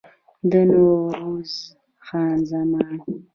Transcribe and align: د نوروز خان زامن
د 0.51 0.53
نوروز 0.71 1.53
خان 2.05 2.35
زامن 2.49 2.93